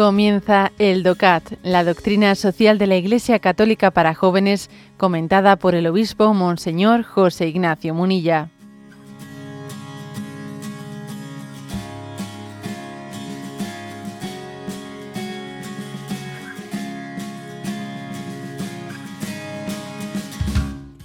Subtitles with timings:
[0.00, 5.86] Comienza el DOCAT, la doctrina social de la Iglesia Católica para jóvenes, comentada por el
[5.86, 8.48] obispo Monseñor José Ignacio Munilla.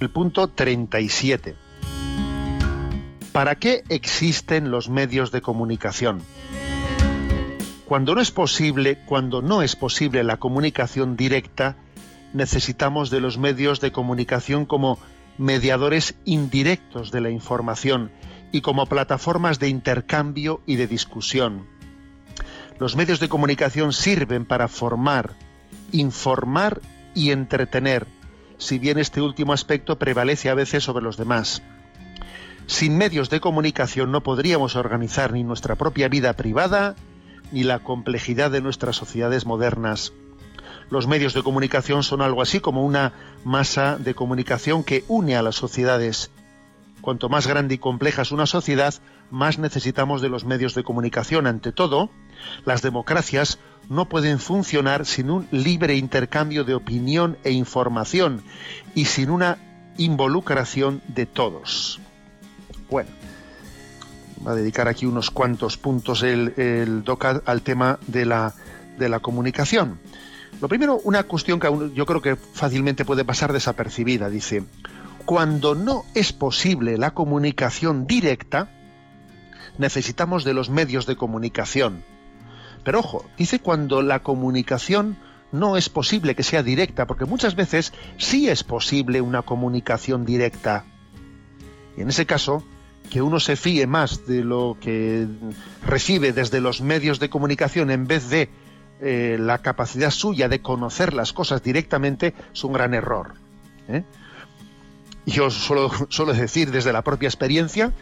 [0.00, 1.54] El punto 37.
[3.32, 6.22] ¿Para qué existen los medios de comunicación?
[7.86, 11.76] Cuando no es posible, cuando no es posible la comunicación directa,
[12.32, 14.98] necesitamos de los medios de comunicación como
[15.38, 18.10] mediadores indirectos de la información
[18.50, 21.68] y como plataformas de intercambio y de discusión.
[22.80, 25.34] Los medios de comunicación sirven para formar,
[25.92, 26.80] informar
[27.14, 28.08] y entretener,
[28.58, 31.62] si bien este último aspecto prevalece a veces sobre los demás.
[32.66, 36.96] Sin medios de comunicación no podríamos organizar ni nuestra propia vida privada,
[37.52, 40.12] ni la complejidad de nuestras sociedades modernas.
[40.90, 43.12] Los medios de comunicación son algo así como una
[43.44, 46.30] masa de comunicación que une a las sociedades.
[47.00, 48.94] Cuanto más grande y compleja es una sociedad,
[49.30, 51.46] más necesitamos de los medios de comunicación.
[51.46, 52.10] Ante todo,
[52.64, 53.58] las democracias
[53.88, 58.42] no pueden funcionar sin un libre intercambio de opinión e información
[58.94, 59.58] y sin una
[59.98, 62.00] involucración de todos.
[62.90, 63.10] Bueno,
[64.46, 67.04] va a dedicar aquí unos cuantos puntos el, el
[67.44, 68.54] al tema de la,
[68.98, 69.98] de la comunicación.
[70.60, 74.30] Lo primero, una cuestión que yo creo que fácilmente puede pasar desapercibida.
[74.30, 74.64] Dice,
[75.26, 78.70] cuando no es posible la comunicación directa,
[79.78, 82.02] necesitamos de los medios de comunicación.
[82.84, 85.16] Pero ojo, dice cuando la comunicación
[85.52, 90.84] no es posible que sea directa, porque muchas veces sí es posible una comunicación directa.
[91.96, 92.64] Y en ese caso,
[93.10, 95.26] que uno se fíe más de lo que
[95.84, 98.48] recibe desde los medios de comunicación en vez de
[99.00, 103.34] eh, la capacidad suya de conocer las cosas directamente es un gran error.
[103.88, 104.04] ¿eh?
[105.26, 107.92] Yo suelo, suelo, decir desde la propia experiencia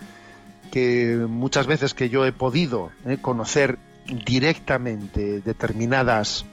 [0.70, 3.18] que muchas veces que yo he podido ¿eh?
[3.20, 6.44] conocer directamente determinadas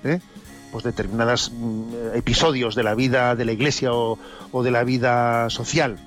[0.72, 4.18] pues determinados mm, episodios de la vida de la iglesia o,
[4.63, 5.97] de la vida social.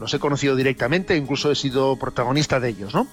[0.00, 3.06] Los he conocido directamente, incluso he sido protagonista de ellos, ¿no?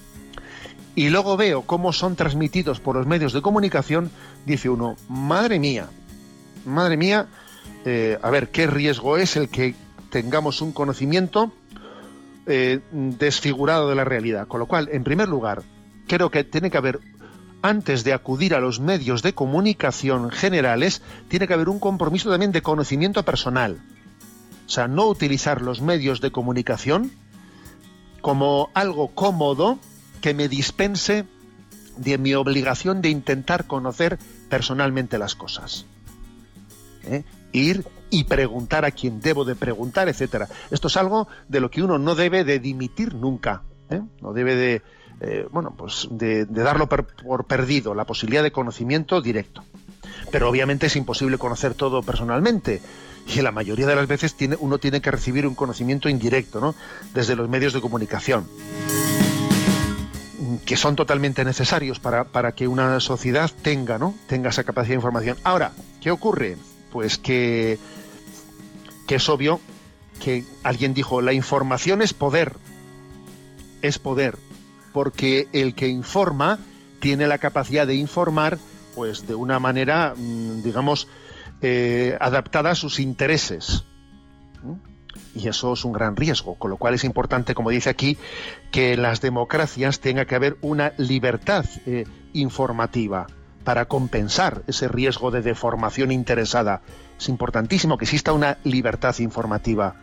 [0.95, 4.09] Y luego veo cómo son transmitidos por los medios de comunicación,
[4.45, 5.89] dice uno, madre mía,
[6.65, 7.27] madre mía,
[7.85, 9.75] eh, a ver, ¿qué riesgo es el que
[10.09, 11.51] tengamos un conocimiento
[12.47, 14.47] eh, desfigurado de la realidad?
[14.47, 15.61] Con lo cual, en primer lugar,
[16.07, 16.99] creo que tiene que haber,
[17.61, 22.53] antes de acudir a los medios de comunicación generales, tiene que haber un compromiso también
[22.53, 23.81] de conocimiento personal
[24.67, 27.09] o sea, no utilizar los medios de comunicación
[28.19, 29.79] como algo cómodo
[30.21, 31.25] que me dispense
[31.95, 34.19] de mi obligación de intentar conocer
[34.49, 35.85] personalmente las cosas.
[37.03, 37.23] ¿Eh?
[37.53, 40.49] Ir y preguntar a quien debo de preguntar, etcétera.
[40.69, 43.63] Esto es algo de lo que uno no debe de dimitir nunca.
[43.89, 44.01] ¿eh?
[44.21, 44.81] No debe de,
[45.21, 49.63] eh, bueno, pues de, darlo por perdido, la posibilidad de conocimiento directo.
[50.31, 52.81] Pero obviamente es imposible conocer todo personalmente
[53.27, 56.75] y la mayoría de las veces tiene, uno tiene que recibir un conocimiento indirecto, ¿no?
[57.13, 58.47] Desde los medios de comunicación
[60.65, 64.13] que son totalmente necesarios para, para, que una sociedad tenga, ¿no?
[64.27, 65.37] tenga esa capacidad de información.
[65.43, 66.57] Ahora, ¿qué ocurre?
[66.91, 67.79] Pues que,
[69.07, 69.61] que es obvio
[70.23, 72.53] que alguien dijo, la información es poder,
[73.81, 74.37] es poder,
[74.91, 76.59] porque el que informa
[76.99, 78.57] tiene la capacidad de informar
[78.97, 81.07] pues de una manera, mm, digamos,
[81.61, 83.85] eh, adaptada a sus intereses.
[85.35, 88.17] Y eso es un gran riesgo, con lo cual es importante, como dice aquí,
[88.71, 93.27] que en las democracias tenga que haber una libertad eh, informativa
[93.63, 96.81] para compensar ese riesgo de deformación interesada.
[97.19, 99.95] Es importantísimo que exista una libertad informativa.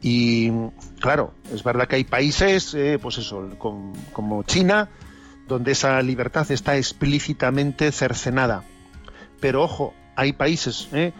[0.00, 0.52] Y
[1.00, 4.90] claro, es verdad que hay países, eh, pues eso, como China,
[5.46, 8.64] donde esa libertad está explícitamente cercenada.
[9.40, 11.12] Pero ojo, hay países ¿eh?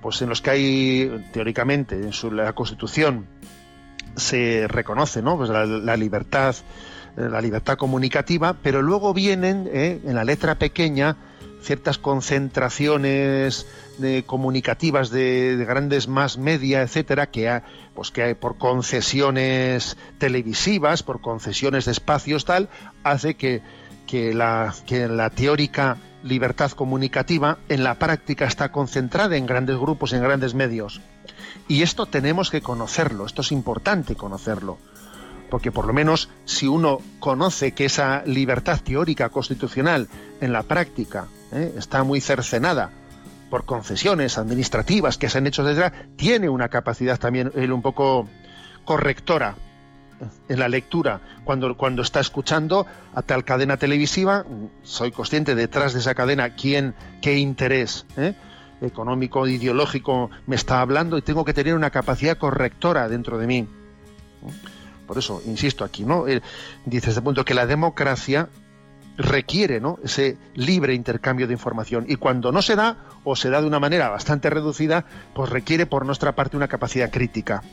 [0.00, 3.26] pues en los que hay, teóricamente, en su, la Constitución
[4.16, 5.36] se reconoce ¿no?
[5.36, 6.60] pues la, libertad eh,
[7.16, 10.00] la libertad comunicativa, pero luego vienen ¿eh?
[10.04, 11.16] en la letra pequeña
[11.62, 13.66] ciertas concentraciones
[14.26, 17.60] comunicativas de, grandes más media, etcétera, que,
[17.94, 22.70] pues que hay por concesiones televisivas, por concesiones de espacios tal,
[23.04, 23.60] hace que,
[24.06, 30.12] que, la, que la teórica libertad comunicativa en la práctica está concentrada en grandes grupos,
[30.12, 31.00] en grandes medios.
[31.68, 34.78] Y esto tenemos que conocerlo, esto es importante conocerlo.
[35.50, 40.08] Porque por lo menos si uno conoce que esa libertad teórica constitucional
[40.40, 41.74] en la práctica ¿eh?
[41.76, 42.90] está muy cercenada
[43.50, 48.28] por concesiones administrativas que se han hecho desde tiene una capacidad también un poco
[48.84, 49.56] correctora
[50.48, 54.44] en la lectura, cuando, cuando está escuchando a tal cadena televisiva,
[54.82, 58.34] soy consciente detrás de esa cadena quién, qué interés ¿eh?
[58.80, 63.68] económico, ideológico me está hablando y tengo que tener una capacidad correctora dentro de mí.
[65.10, 66.28] Por eso, insisto aquí, ¿no?
[66.28, 66.40] Eh,
[66.86, 68.48] dice este punto que la democracia
[69.16, 69.98] requiere ¿no?
[70.04, 73.80] ese libre intercambio de información y cuando no se da o se da de una
[73.80, 75.04] manera bastante reducida,
[75.34, 77.64] pues requiere por nuestra parte una capacidad crítica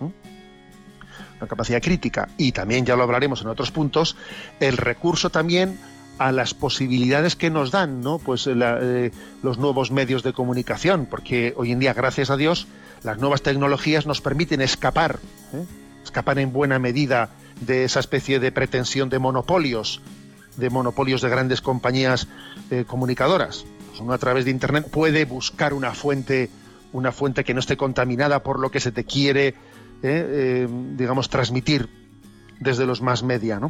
[0.00, 4.16] una capacidad crítica y también ya lo hablaremos en otros puntos,
[4.60, 5.80] el recurso también
[6.18, 8.20] a las posibilidades que nos dan ¿no?
[8.20, 9.10] pues eh,
[9.42, 12.68] los nuevos medios de comunicación, porque hoy en día, gracias a Dios,
[13.02, 15.18] las nuevas tecnologías nos permiten escapar,
[15.52, 15.64] ¿eh?
[16.08, 20.00] Escapar en buena medida de esa especie de pretensión de monopolios,
[20.56, 22.28] de monopolios de grandes compañías
[22.70, 23.64] eh, comunicadoras.
[23.88, 26.50] Pues uno a través de Internet puede buscar una fuente,
[26.92, 29.54] una fuente que no esté contaminada por lo que se te quiere eh,
[30.02, 31.88] eh, digamos, transmitir
[32.60, 33.60] desde los más media.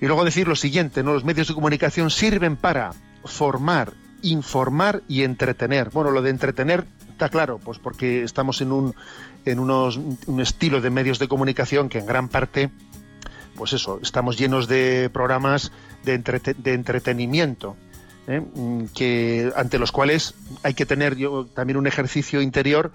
[0.00, 1.12] Y luego decir lo siguiente, ¿no?
[1.12, 2.92] Los medios de comunicación sirven para
[3.24, 3.92] formar,
[4.22, 5.90] informar y entretener.
[5.90, 6.86] Bueno, lo de entretener
[7.22, 8.96] está claro, pues porque estamos en un,
[9.44, 9.96] en unos,
[10.26, 12.70] un estilo de medios de comunicación que en gran parte,
[13.54, 15.70] pues eso, estamos llenos de programas
[16.02, 17.76] de, de entretenimiento.
[18.26, 18.40] ¿eh?
[18.40, 20.34] Mm, que ante los cuales
[20.64, 22.90] hay que tener yo, también un ejercicio interior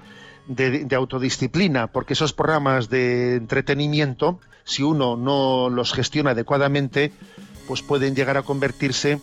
[0.49, 7.13] de, autodisciplina, porque esos programas de entretenimiento, si uno no los gestiona adecuadamente,
[7.65, 9.21] pues pueden llegar a convertirse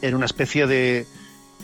[0.00, 1.06] en una especie de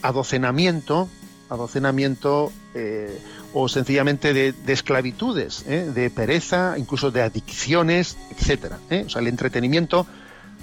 [0.02, 1.08] adocenamiento,
[1.50, 3.18] adocenamiento eh,
[3.52, 5.90] o sencillamente de, esclavitudes, ¿eh?
[5.94, 8.78] de pereza, incluso de adicciones, etcétera.
[8.90, 9.04] ¿eh?
[9.06, 10.06] O sea, el entretenimiento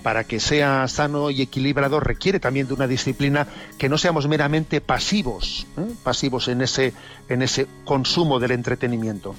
[0.04, 3.48] para que sea sano y equilibrado requiere también de una disciplina
[3.80, 5.66] que no seamos meramente pasivos,
[6.04, 6.94] pasivos en ese,
[7.28, 9.36] en ese consumo del entretenimiento.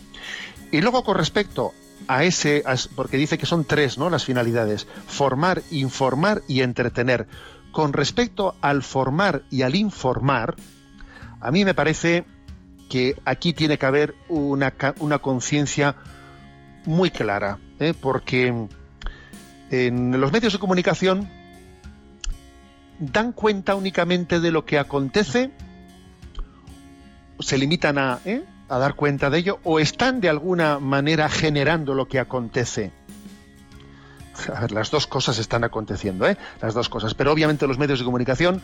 [0.73, 1.73] Y luego con respecto
[2.09, 2.65] a ese,
[2.95, 4.11] porque dice que son tres ¿no?
[4.11, 7.27] las finalidades, formar, informar y entretener.
[7.73, 10.57] Con respecto al formar y al informar,
[11.41, 12.25] a mí me parece
[12.89, 15.97] que aquí tiene que haber una, una conciencia
[16.85, 17.95] muy clara, ¿eh?
[17.99, 18.69] porque
[19.71, 21.29] en los medios de comunicación
[22.99, 25.51] dan cuenta únicamente de lo que acontece,
[27.41, 28.45] se limitan a, ¿eh?
[28.69, 32.93] a dar cuenta de ello, o están de alguna manera generando lo que acontece.
[34.55, 36.37] A ver, las dos cosas están aconteciendo, ¿eh?
[36.61, 37.15] las dos cosas.
[37.15, 38.63] Pero obviamente los medios de comunicación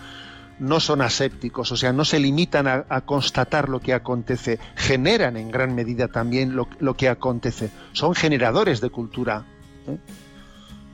[0.58, 5.50] no son asépticos, o sea, no se limitan a, constatar lo que acontece, generan en
[5.50, 7.70] gran medida también lo, que acontece.
[7.92, 9.44] Son generadores de cultura.
[9.86, 9.96] ¿eh?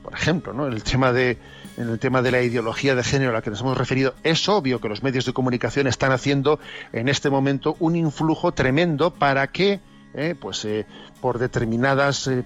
[0.09, 0.67] por ejemplo, ¿no?
[0.67, 1.37] en, el tema de,
[1.77, 4.49] en el tema de la ideología de género a la que nos hemos referido, es
[4.49, 6.59] obvio que los medios de comunicación están haciendo
[6.93, 9.79] en este momento un influjo tremendo para que,
[10.13, 10.85] eh, pues, eh,
[11.21, 12.43] por determinadas eh,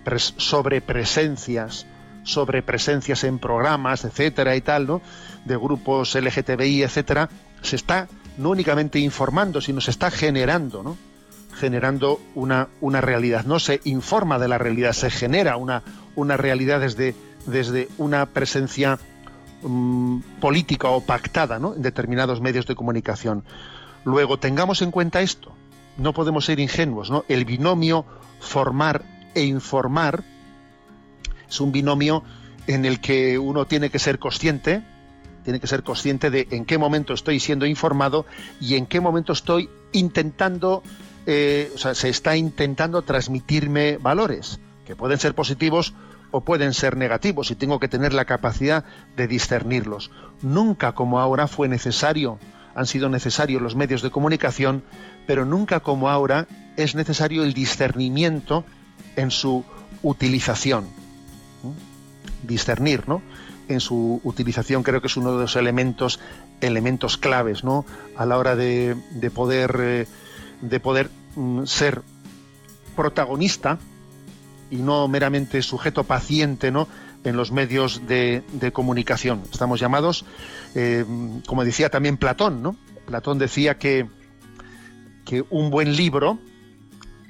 [2.24, 5.02] sobrepresencias, sobrepresencias en programas, etcétera y tal, ¿no?
[5.46, 7.30] de grupos LGTBI, etcétera,
[7.62, 10.98] se está no únicamente informando, sino se está generando, ¿no?
[11.56, 13.46] generando una, una realidad.
[13.46, 15.84] No se informa de la realidad, se genera una,
[16.16, 17.16] una realidad desde
[17.46, 19.00] desde una presencia
[19.62, 23.44] mm, política o pactada en determinados medios de comunicación.
[24.06, 25.54] Luego, tengamos en cuenta esto,
[25.98, 27.26] no podemos ser ingenuos, ¿no?
[27.28, 28.06] El binomio
[28.40, 29.04] formar
[29.36, 30.24] e informar
[31.50, 32.24] es un binomio
[32.68, 34.84] en el que uno tiene que ser consciente,
[35.44, 38.26] tiene que ser consciente de en qué momento estoy siendo informado
[38.60, 40.84] y en qué momento estoy intentando,
[41.26, 45.94] eh, o sea, se está intentando transmitirme valores que pueden ser positivos
[46.32, 48.86] o pueden ser negativos y tengo que tener la capacidad
[49.16, 50.10] de discernirlos.
[50.42, 52.40] Nunca como ahora fue necesario,
[52.74, 54.84] han sido necesarios los medios de comunicación,
[55.28, 58.66] pero nunca como ahora es necesario el discernimiento
[59.16, 59.64] en su
[60.02, 61.03] utilización.
[62.44, 63.22] Discernir, ¿no?
[63.68, 66.20] En su utilización creo que es uno de los elementos,
[66.62, 67.86] elementos claves, ¿no?
[68.18, 68.96] A la hora de,
[69.34, 70.08] poder, eh,
[70.62, 72.02] de poder mm, ser
[72.96, 73.80] protagonista
[74.70, 76.88] y no meramente sujeto paciente ¿no?
[77.24, 79.44] en los medios de, comunicación.
[79.52, 80.26] Estamos llamados,
[80.76, 81.06] eh,
[81.46, 82.76] como decía también Platón, ¿no?
[83.06, 84.08] Platón decía que,
[85.26, 86.40] que un buen libro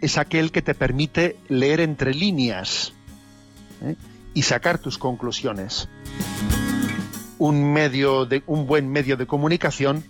[0.02, 2.94] es aquel que te permite leer entre líneas
[3.82, 3.96] ¿eh?
[4.34, 5.90] Y sacar tus conclusiones.
[7.38, 10.04] Un, medio de, un buen medio de comunicación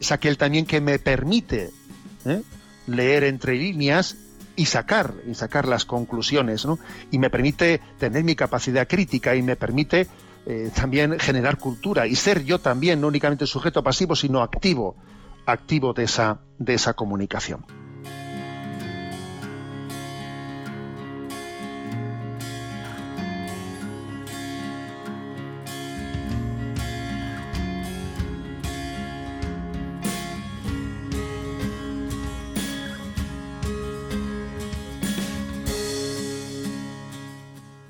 [0.00, 1.70] es aquel también que me permite
[2.24, 2.42] ¿eh?
[2.86, 4.16] leer entre líneas
[4.56, 6.78] y sacar, y sacar las conclusiones, ¿no?
[7.12, 10.08] Y me permite tener mi capacidad crítica y me permite
[10.46, 14.96] eh, también generar cultura y ser yo también no únicamente sujeto pasivo, sino activo,
[15.46, 17.64] activo de esa, de esa comunicación.